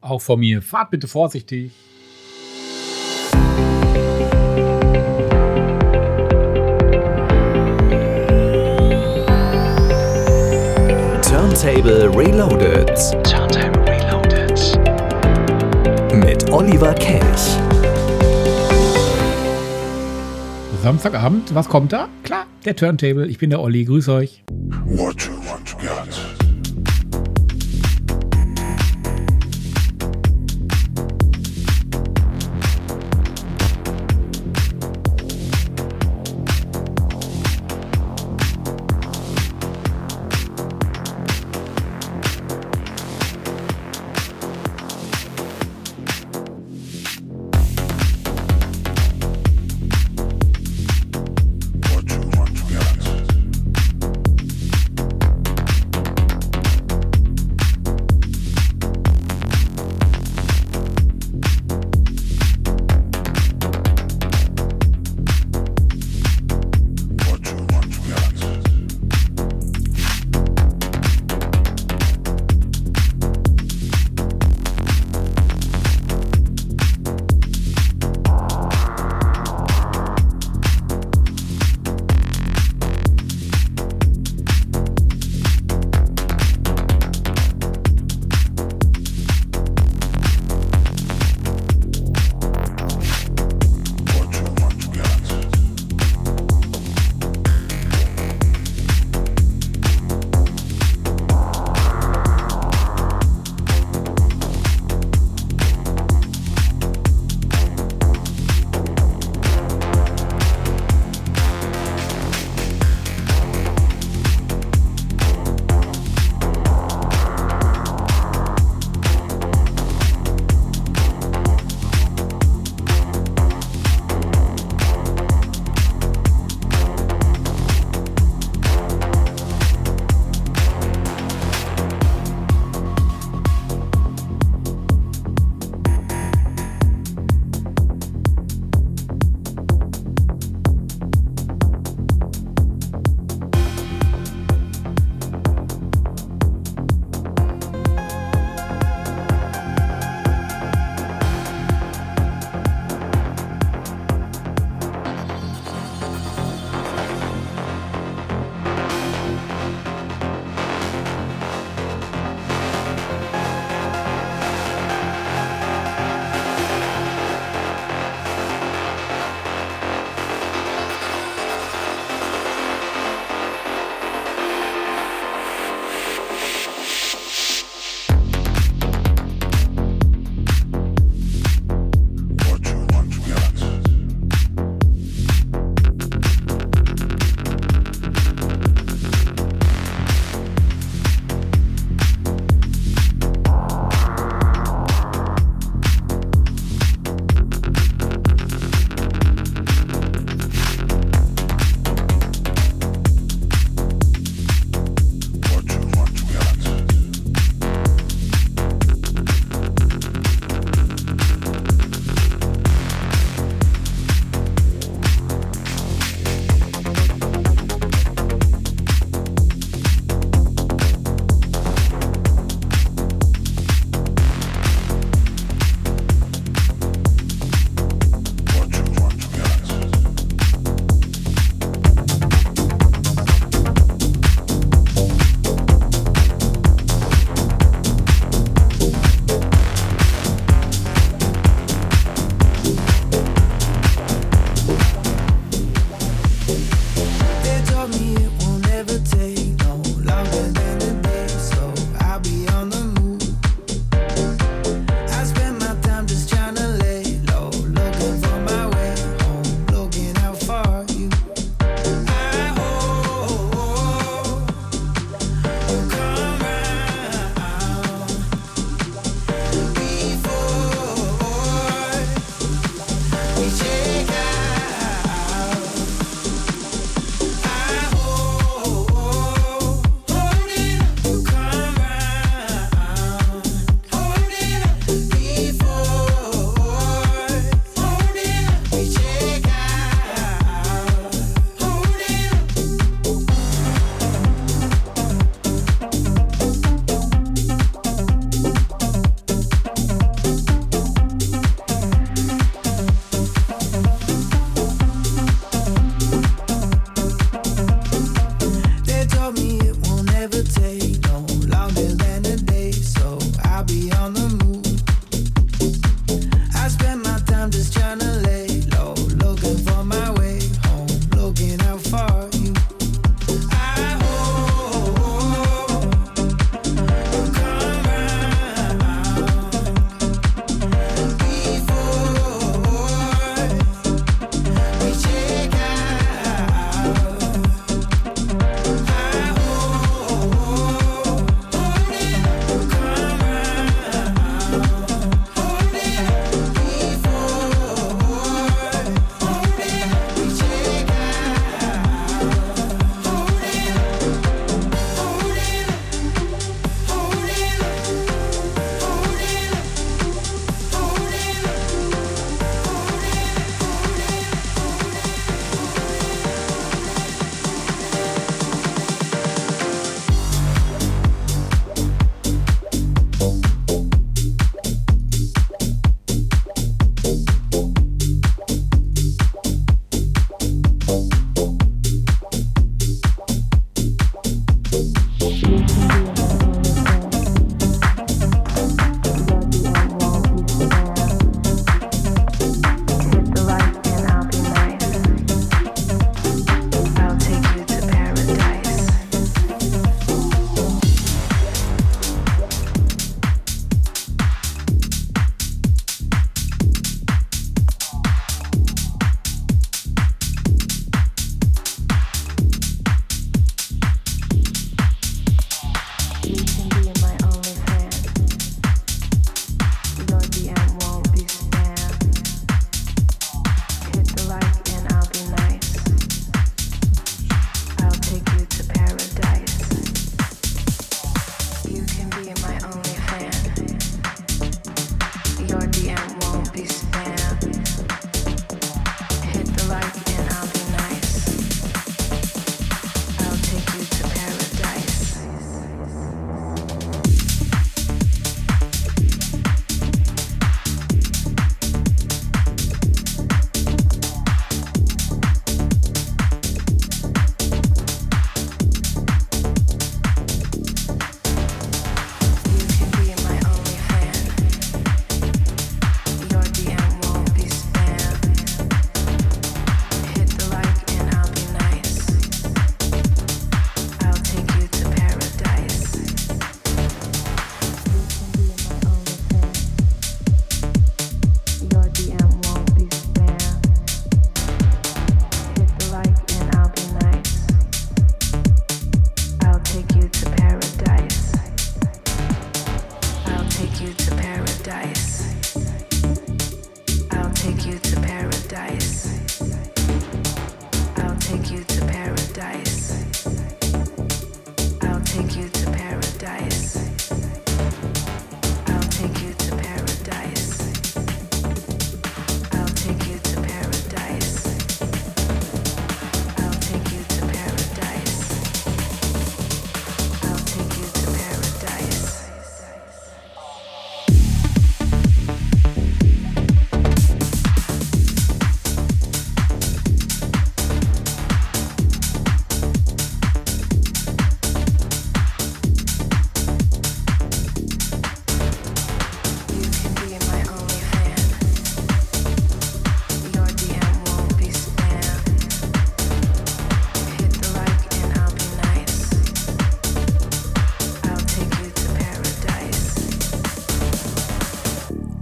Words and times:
Auch 0.00 0.22
von 0.22 0.40
mir. 0.40 0.62
Fahrt 0.62 0.90
bitte 0.90 1.08
vorsichtig. 1.08 1.72
Turntable 11.22 12.08
Reloaded. 12.16 12.88
Turntable 13.24 13.84
Reloaded. 13.86 14.78
Mit 16.14 16.50
Oliver 16.50 16.94
Kelch. 16.94 17.58
Samstagabend, 20.82 21.54
was 21.54 21.68
kommt 21.68 21.92
da? 21.92 22.08
Klar, 22.22 22.46
der 22.64 22.74
Turntable. 22.74 23.26
Ich 23.26 23.36
bin 23.36 23.50
der 23.50 23.60
Olli, 23.60 23.84
grüß 23.84 24.08
euch. 24.08 24.42
What 24.86 25.30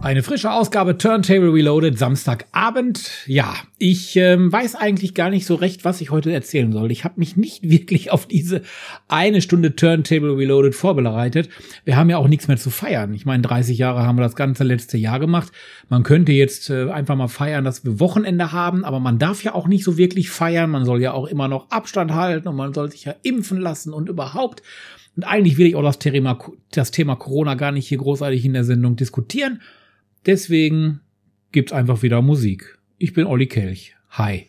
Eine 0.08 0.22
frische 0.22 0.50
Ausgabe 0.50 0.96
Turntable 0.96 1.52
Reloaded 1.52 1.98
Samstagabend. 1.98 3.10
Ja, 3.26 3.52
ich 3.76 4.16
ähm, 4.16 4.50
weiß 4.50 4.74
eigentlich 4.74 5.12
gar 5.12 5.28
nicht 5.28 5.44
so 5.44 5.54
recht, 5.54 5.84
was 5.84 6.00
ich 6.00 6.10
heute 6.10 6.32
erzählen 6.32 6.72
soll. 6.72 6.90
Ich 6.90 7.04
habe 7.04 7.18
mich 7.18 7.36
nicht 7.36 7.62
wirklich 7.68 8.10
auf 8.10 8.24
diese 8.24 8.62
eine 9.08 9.42
Stunde 9.42 9.76
Turntable 9.76 10.34
Reloaded 10.34 10.74
vorbereitet. 10.74 11.50
Wir 11.84 11.98
haben 11.98 12.08
ja 12.08 12.16
auch 12.16 12.26
nichts 12.26 12.48
mehr 12.48 12.56
zu 12.56 12.70
feiern. 12.70 13.12
Ich 13.12 13.26
meine, 13.26 13.42
30 13.42 13.76
Jahre 13.76 14.06
haben 14.06 14.16
wir 14.16 14.22
das 14.22 14.34
ganze 14.34 14.64
letzte 14.64 14.96
Jahr 14.96 15.20
gemacht. 15.20 15.52
Man 15.90 16.04
könnte 16.04 16.32
jetzt 16.32 16.70
äh, 16.70 16.88
einfach 16.88 17.14
mal 17.14 17.28
feiern, 17.28 17.66
dass 17.66 17.84
wir 17.84 18.00
Wochenende 18.00 18.50
haben, 18.50 18.86
aber 18.86 19.00
man 19.00 19.18
darf 19.18 19.44
ja 19.44 19.54
auch 19.54 19.68
nicht 19.68 19.84
so 19.84 19.98
wirklich 19.98 20.30
feiern. 20.30 20.70
Man 20.70 20.86
soll 20.86 21.02
ja 21.02 21.12
auch 21.12 21.26
immer 21.26 21.48
noch 21.48 21.70
Abstand 21.70 22.14
halten 22.14 22.48
und 22.48 22.56
man 22.56 22.72
soll 22.72 22.90
sich 22.90 23.04
ja 23.04 23.14
impfen 23.24 23.60
lassen 23.60 23.92
und 23.92 24.08
überhaupt. 24.08 24.62
Und 25.16 25.24
eigentlich 25.24 25.58
will 25.58 25.66
ich 25.66 25.76
auch 25.76 25.82
das 25.82 25.98
Thema, 25.98 26.38
das 26.70 26.92
Thema 26.92 27.14
Corona 27.14 27.56
gar 27.56 27.72
nicht 27.72 27.88
hier 27.88 27.98
großartig 27.98 28.42
in 28.46 28.54
der 28.54 28.64
Sendung 28.64 28.96
diskutieren. 28.96 29.60
Deswegen 30.26 31.00
gibt's 31.52 31.72
einfach 31.72 32.02
wieder 32.02 32.22
Musik. 32.22 32.78
Ich 32.98 33.12
bin 33.12 33.26
Olli 33.26 33.46
Kelch. 33.46 33.96
Hi. 34.10 34.46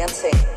dancing. 0.00 0.49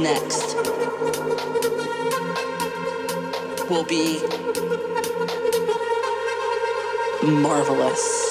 next 0.00 0.56
will 3.68 3.84
be 3.84 4.20
marvelous. 7.22 8.21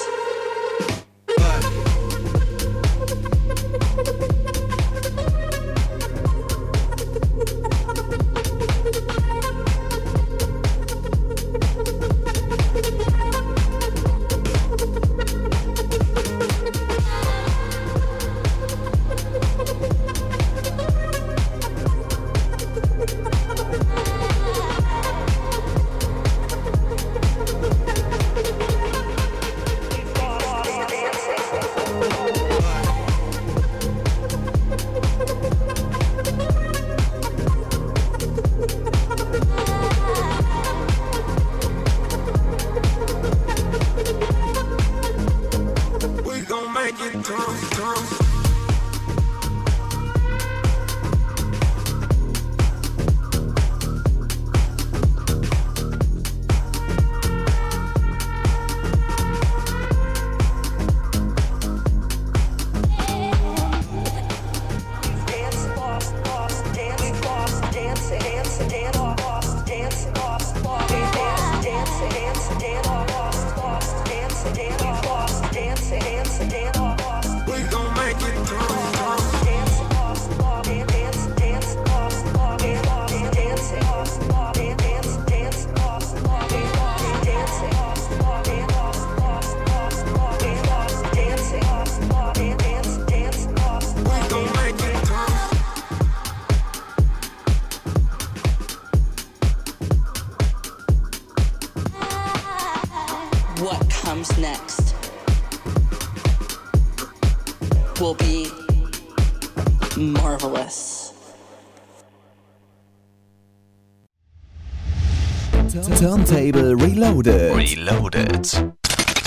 Turntable 115.72 116.76
Reloaded. 116.76 117.56
Reloaded. 117.56 118.44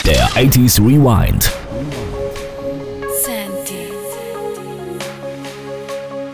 Der 0.04 0.28
80s 0.36 0.78
Rewind. 0.80 1.42
Senti. 3.24 3.90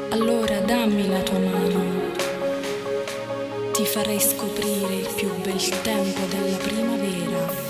Allora 0.09 0.59
dammi 0.65 1.07
la 1.07 1.21
tua 1.21 1.39
mano. 1.39 1.83
Ti 3.71 3.85
farei 3.85 4.19
scoprire 4.19 4.95
il 4.95 5.09
più 5.15 5.29
bel 5.43 5.81
tempo 5.81 6.19
della 6.29 6.57
primavera. 6.57 7.60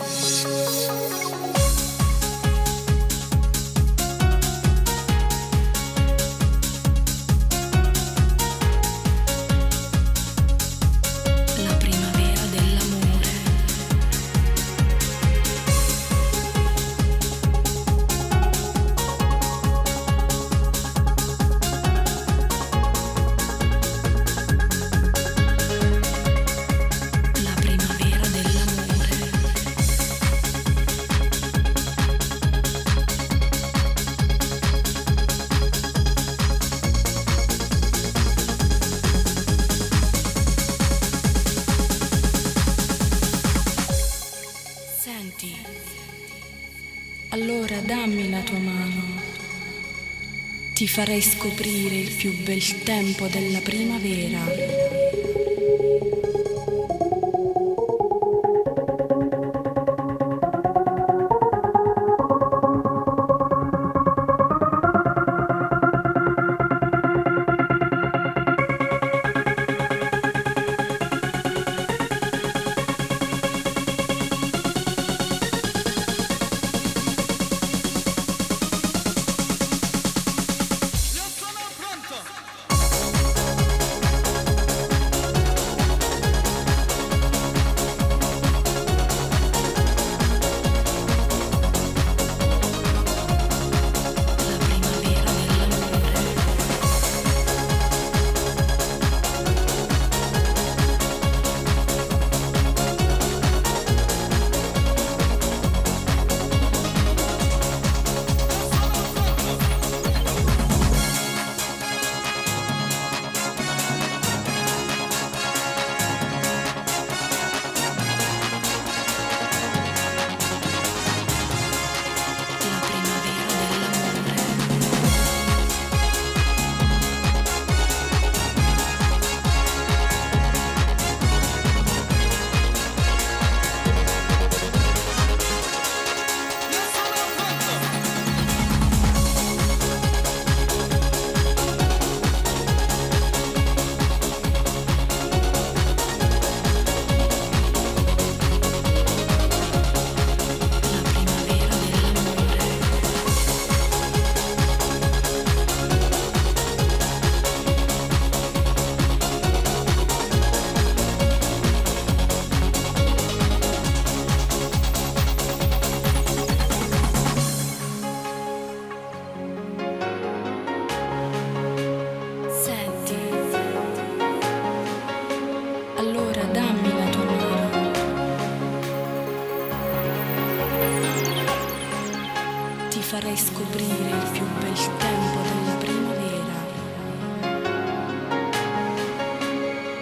vorrei 51.11 51.21
scoprire 51.21 51.95
il 51.95 52.11
più 52.13 52.31
bel 52.41 52.83
tempo 52.83 53.27
della 53.27 53.59
primavera. 53.59 54.70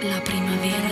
La 0.01 0.23
primavera 0.23 0.88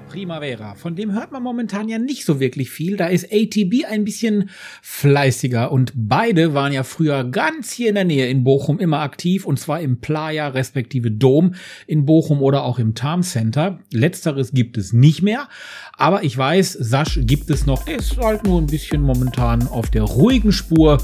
Primavera. 0.00 0.74
Von 0.74 0.96
dem 0.96 1.12
hört 1.12 1.32
man 1.32 1.42
momentan 1.42 1.88
ja 1.88 1.98
nicht 1.98 2.24
so 2.24 2.40
wirklich 2.40 2.70
viel. 2.70 2.96
Da 2.96 3.06
ist 3.06 3.32
ATB 3.32 3.84
ein 3.88 4.04
bisschen 4.04 4.50
fleißiger 4.82 5.70
und 5.70 5.92
beide 5.94 6.54
waren 6.54 6.72
ja 6.72 6.82
früher 6.82 7.24
ganz 7.24 7.72
hier 7.72 7.88
in 7.88 7.94
der 7.94 8.04
Nähe 8.04 8.28
in 8.28 8.44
Bochum 8.44 8.78
immer 8.78 9.00
aktiv 9.00 9.44
und 9.44 9.58
zwar 9.58 9.80
im 9.80 10.00
Playa 10.00 10.48
respektive 10.48 11.10
Dom 11.10 11.54
in 11.86 12.06
Bochum 12.06 12.42
oder 12.42 12.64
auch 12.64 12.78
im 12.78 12.94
Tarm 12.94 13.22
Center. 13.22 13.78
Letzteres 13.92 14.52
gibt 14.52 14.78
es 14.78 14.92
nicht 14.92 15.22
mehr, 15.22 15.48
aber 15.92 16.24
ich 16.24 16.36
weiß, 16.36 16.72
Sash 16.72 17.20
gibt 17.22 17.50
es 17.50 17.66
noch. 17.66 17.86
Ist 17.86 18.16
halt 18.18 18.44
nur 18.44 18.60
ein 18.60 18.66
bisschen 18.66 19.02
momentan 19.02 19.66
auf 19.68 19.90
der 19.90 20.02
ruhigen 20.02 20.52
Spur. 20.52 20.98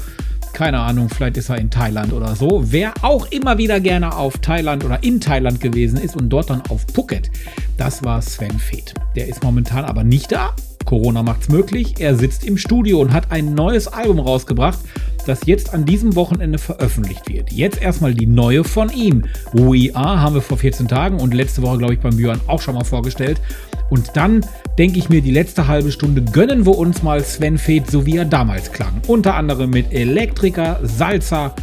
Keine 0.57 0.79
Ahnung, 0.79 1.07
vielleicht 1.07 1.37
ist 1.37 1.49
er 1.49 1.59
in 1.59 1.69
Thailand 1.69 2.11
oder 2.13 2.35
so. 2.35 2.63
Wer 2.65 2.91
auch 3.03 3.27
immer 3.29 3.59
wieder 3.59 3.79
gerne 3.79 4.15
auf 4.15 4.39
Thailand 4.39 4.83
oder 4.83 5.03
in 5.03 5.21
Thailand 5.21 5.61
gewesen 5.61 5.99
ist 5.99 6.15
und 6.15 6.29
dort 6.29 6.49
dann 6.49 6.63
auf 6.69 6.83
Phuket, 6.95 7.29
das 7.77 8.03
war 8.03 8.23
Sven 8.23 8.57
Feth. 8.57 8.95
Der 9.15 9.27
ist 9.27 9.43
momentan 9.43 9.85
aber 9.85 10.03
nicht 10.03 10.31
da. 10.31 10.55
Corona 10.83 11.21
macht's 11.21 11.49
möglich. 11.49 11.99
Er 11.99 12.15
sitzt 12.15 12.43
im 12.43 12.57
Studio 12.57 12.99
und 12.99 13.13
hat 13.13 13.31
ein 13.31 13.53
neues 13.53 13.87
Album 13.87 14.17
rausgebracht, 14.17 14.79
das 15.27 15.41
jetzt 15.45 15.73
an 15.73 15.85
diesem 15.85 16.15
Wochenende 16.15 16.57
veröffentlicht 16.57 17.29
wird. 17.29 17.51
Jetzt 17.51 17.81
erstmal 17.81 18.13
die 18.13 18.25
neue 18.25 18.63
von 18.63 18.89
ihm. 18.89 19.25
We 19.53 19.95
Are 19.95 20.21
haben 20.21 20.35
wir 20.35 20.41
vor 20.41 20.57
14 20.57 20.87
Tagen 20.87 21.19
und 21.19 21.33
letzte 21.33 21.61
Woche, 21.61 21.77
glaube 21.77 21.93
ich, 21.93 21.99
beim 21.99 22.15
Björn 22.15 22.41
auch 22.47 22.61
schon 22.61 22.75
mal 22.75 22.83
vorgestellt. 22.83 23.41
Und 23.89 24.11
dann 24.15 24.45
denke 24.77 24.99
ich 24.99 25.09
mir, 25.09 25.21
die 25.21 25.31
letzte 25.31 25.67
halbe 25.67 25.91
Stunde 25.91 26.21
gönnen 26.21 26.65
wir 26.65 26.77
uns 26.77 27.03
mal 27.03 27.23
Sven 27.23 27.57
Feth, 27.57 27.89
so 27.89 28.05
wie 28.05 28.17
er 28.17 28.25
damals 28.25 28.71
klang. 28.71 29.01
Unter 29.07 29.35
anderem 29.35 29.69
mit 29.69 29.91
Elektriker, 29.93 30.79
Salsa, 30.83 31.53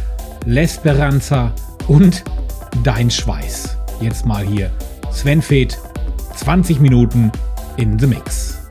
L'Esperanza 0.47 1.51
und 1.87 2.23
Dein 2.83 3.09
Schweiß. 3.09 3.77
Jetzt 4.01 4.25
mal 4.25 4.45
hier 4.45 4.69
Sven 5.11 5.41
Feth, 5.41 5.77
20 6.35 6.79
Minuten 6.79 7.31
in 7.77 7.97
the 7.97 8.07
Mix. 8.07 8.64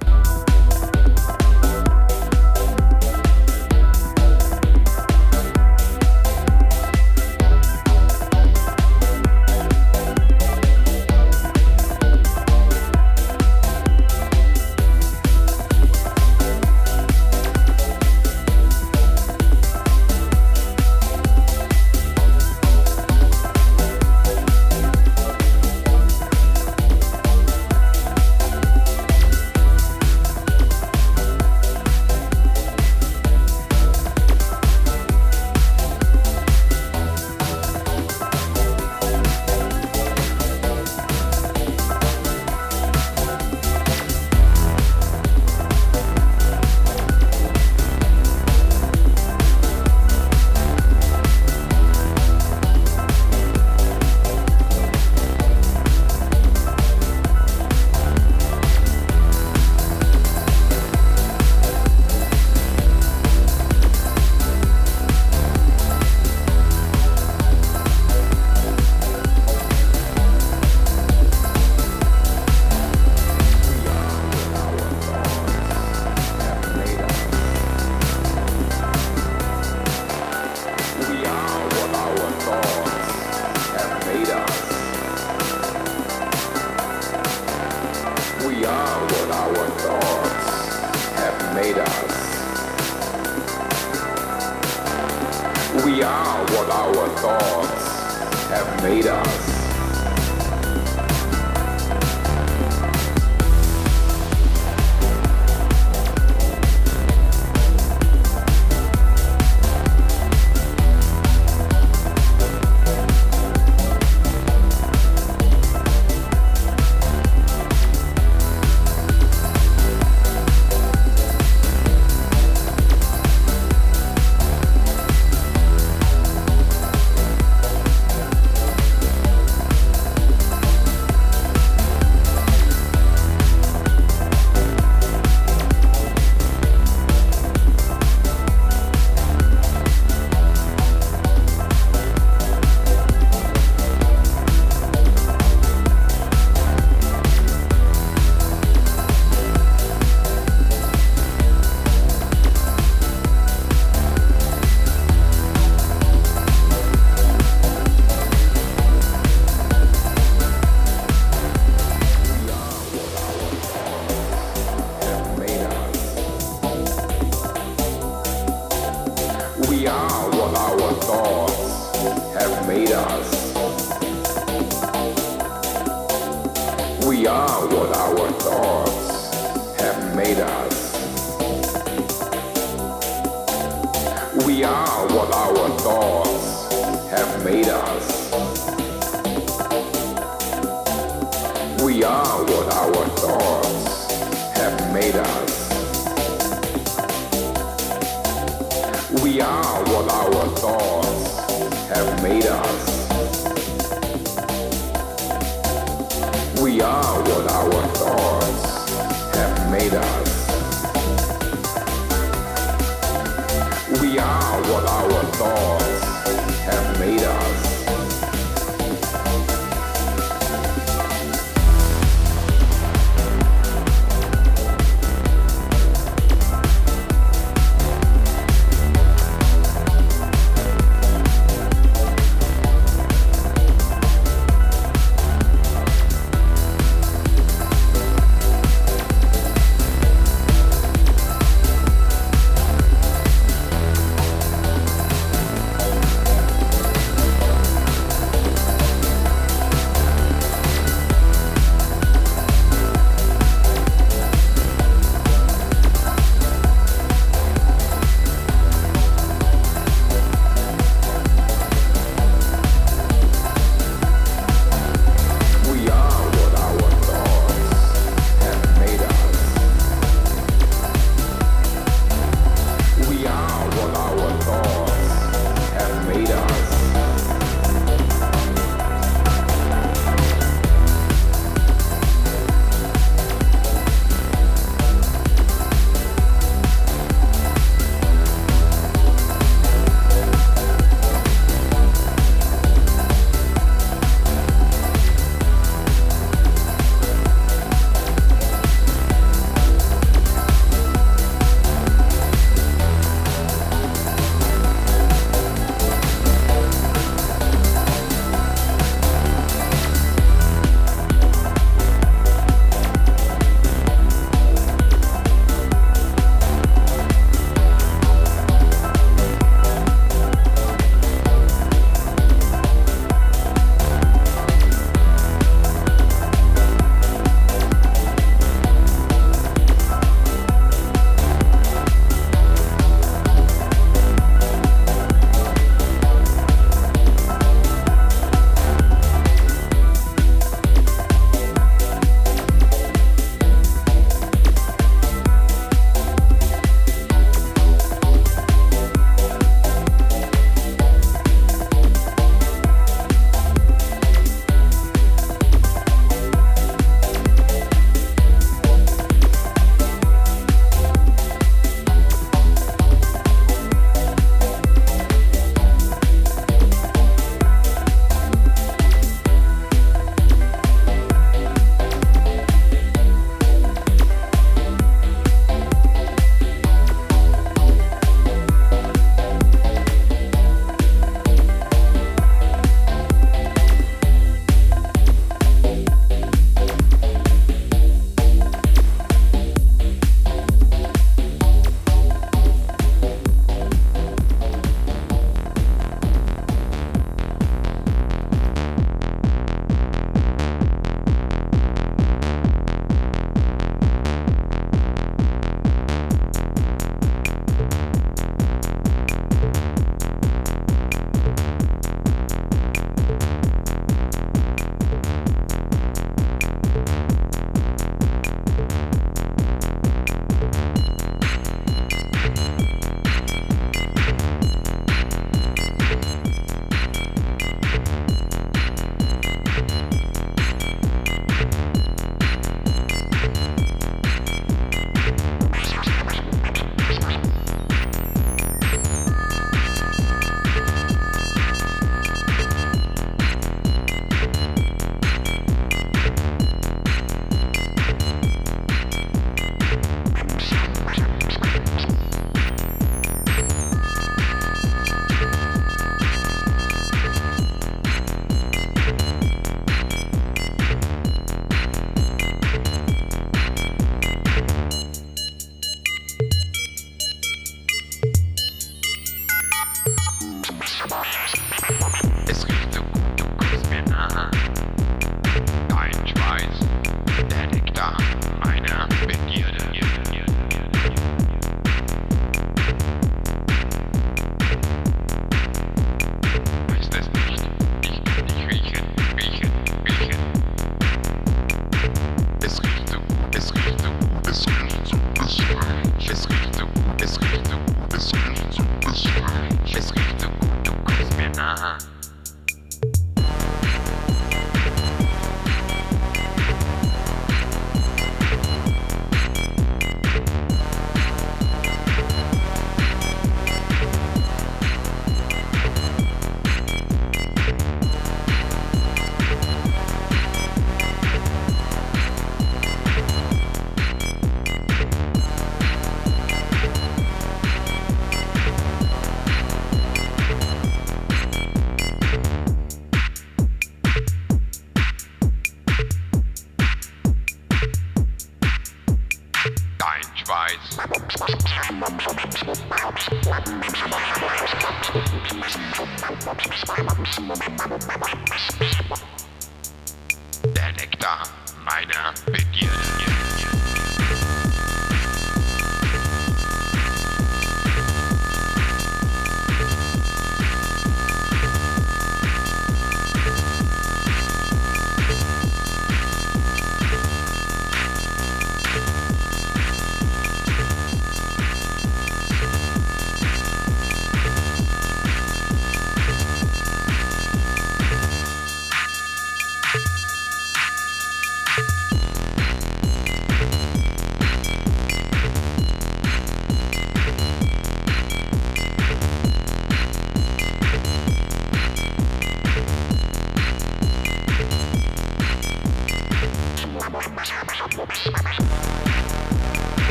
Pequina. 552.32 552.83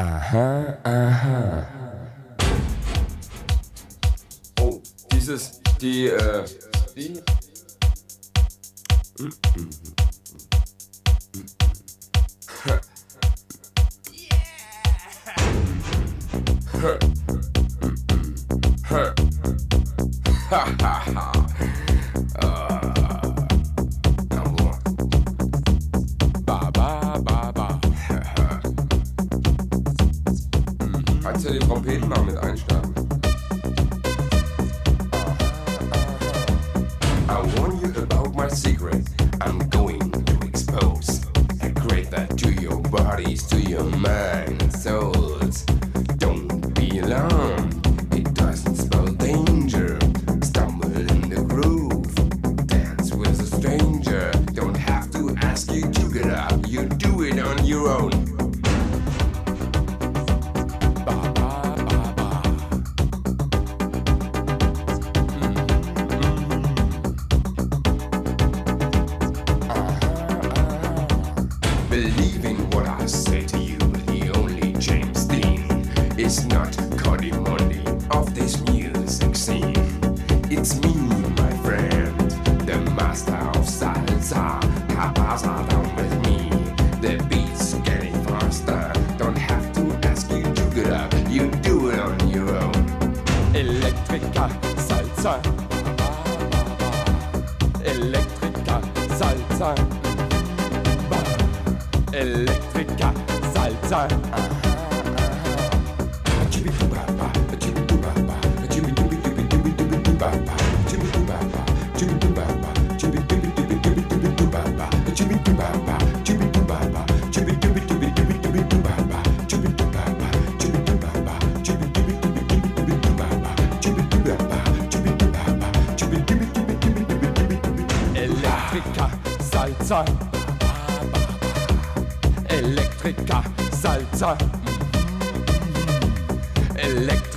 Uh 0.00 0.18
huh. 0.18 0.69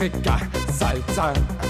Elektriker, 0.03 0.39
Salsa. 0.69 1.62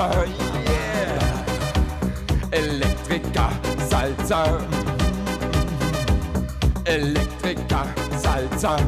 Salsa, 0.00 0.26
yeah. 0.64 1.44
Elektriker, 2.52 3.50
Salsa. 3.90 4.46
Elektriker, 6.86 7.86
Salsa. 8.16 8.78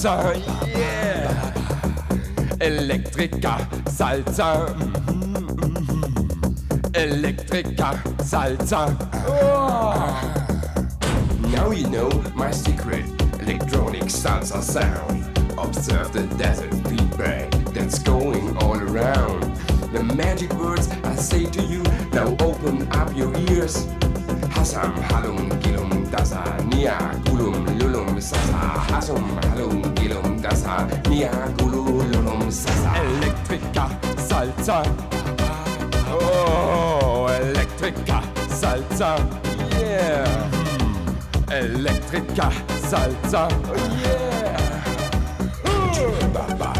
Salsa, 0.00 0.66
yeah. 0.66 1.52
Elektriker, 2.58 3.58
Salsa. 3.84 4.66
Mm-hmm, 4.74 5.46
mm-hmm. 5.60 6.90
Elektriker, 6.94 8.00
Salsa. 8.24 8.96
Oh. 9.28 10.40
Now 11.52 11.70
you 11.70 11.86
know 11.88 12.08
my 12.34 12.50
secret 12.50 13.04
electronic 13.40 14.04
salsa 14.04 14.62
sound. 14.62 15.22
Observe 15.58 16.14
the 16.14 16.22
desert 16.38 16.72
feedback 16.88 17.50
that's 17.74 17.98
going 17.98 18.56
all 18.62 18.78
around. 18.80 19.42
The 19.92 20.02
magic 20.02 20.50
words 20.54 20.88
I 21.04 21.14
say 21.16 21.44
to 21.44 21.62
you, 21.62 21.82
now 22.14 22.34
open 22.40 22.90
up 22.92 23.14
your 23.14 23.36
ears. 23.52 23.86
Hasam 24.56 24.94
halum 25.10 25.60
gilum 25.60 26.06
dasa 26.06 26.42
nia 26.72 26.96
gulum 27.26 27.66
lulum 27.78 28.20
sasa. 28.22 28.60
Hasum 28.88 29.24
halum 29.42 29.79
gilum 30.50 30.86
dasa 30.86 30.86
nia 31.08 31.30
gulum 31.58 32.02
lulum 32.12 32.50
sasa. 32.50 32.92
Elektriker, 32.98 33.90
Salsa. 34.16 34.82
Oh, 36.10 37.28
Elektriker, 37.30 38.22
Salsa. 38.48 39.16
Yeah. 39.78 40.50
Elektriker, 41.50 42.52
Salsa. 42.90 43.48
Yeah. 44.02 44.70
Elektriker, 45.64 46.79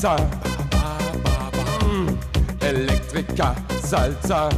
Salsa. 0.00 0.16
Mm, 1.84 2.08
Elektriker, 2.62 3.54
Salsa. 3.82 4.48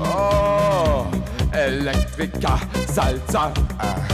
Oh, 0.00 1.04
Elektriker, 1.52 2.58
Salsa. 2.86 3.52
Como 3.52 4.11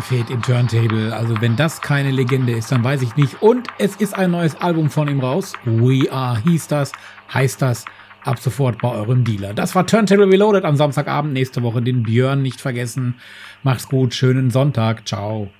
Fade 0.00 0.32
im 0.32 0.42
Turntable. 0.42 1.14
Also 1.14 1.40
wenn 1.40 1.56
das 1.56 1.80
keine 1.80 2.10
Legende 2.10 2.52
ist, 2.52 2.70
dann 2.72 2.84
weiß 2.84 3.02
ich 3.02 3.16
nicht. 3.16 3.42
Und 3.42 3.68
es 3.78 3.96
ist 3.96 4.14
ein 4.14 4.30
neues 4.30 4.56
Album 4.60 4.90
von 4.90 5.08
ihm 5.08 5.20
raus. 5.20 5.52
We 5.64 6.10
Are 6.12 6.38
hieß 6.42 6.68
das, 6.68 6.92
heißt 7.32 7.62
das. 7.62 7.84
Ab 8.24 8.38
sofort 8.38 8.80
bei 8.80 8.88
eurem 8.88 9.24
Dealer. 9.24 9.52
Das 9.52 9.74
war 9.74 9.86
Turntable 9.86 10.26
Reloaded 10.30 10.64
am 10.64 10.76
Samstagabend. 10.76 11.34
Nächste 11.34 11.62
Woche 11.62 11.82
den 11.82 12.02
Björn 12.02 12.42
nicht 12.42 12.60
vergessen. 12.60 13.16
Macht's 13.62 13.88
gut, 13.88 14.14
schönen 14.14 14.50
Sonntag. 14.50 15.06
Ciao. 15.06 15.50